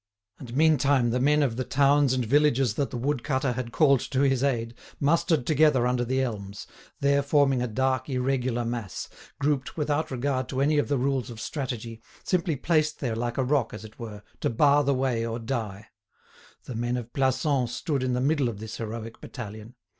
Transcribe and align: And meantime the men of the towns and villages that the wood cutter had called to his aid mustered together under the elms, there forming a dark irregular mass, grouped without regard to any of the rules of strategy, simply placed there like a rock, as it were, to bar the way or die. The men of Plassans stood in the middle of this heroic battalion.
And 0.39 0.55
meantime 0.57 1.11
the 1.11 1.19
men 1.19 1.43
of 1.43 1.57
the 1.57 1.63
towns 1.63 2.11
and 2.11 2.25
villages 2.25 2.73
that 2.73 2.89
the 2.89 2.97
wood 2.97 3.23
cutter 3.23 3.51
had 3.51 3.71
called 3.71 3.99
to 4.09 4.21
his 4.21 4.43
aid 4.43 4.73
mustered 4.99 5.45
together 5.45 5.85
under 5.85 6.03
the 6.03 6.23
elms, 6.23 6.65
there 7.01 7.21
forming 7.21 7.61
a 7.61 7.67
dark 7.67 8.09
irregular 8.09 8.65
mass, 8.65 9.07
grouped 9.39 9.77
without 9.77 10.09
regard 10.09 10.49
to 10.49 10.59
any 10.59 10.79
of 10.79 10.87
the 10.87 10.97
rules 10.97 11.29
of 11.29 11.39
strategy, 11.39 12.01
simply 12.23 12.55
placed 12.55 12.99
there 12.99 13.15
like 13.15 13.37
a 13.37 13.43
rock, 13.43 13.75
as 13.75 13.85
it 13.85 13.99
were, 13.99 14.23
to 14.39 14.49
bar 14.49 14.83
the 14.83 14.95
way 14.95 15.23
or 15.23 15.37
die. 15.37 15.89
The 16.63 16.73
men 16.73 16.97
of 16.97 17.13
Plassans 17.13 17.69
stood 17.69 18.01
in 18.01 18.13
the 18.13 18.19
middle 18.21 18.49
of 18.49 18.57
this 18.59 18.77
heroic 18.77 19.21
battalion. 19.21 19.75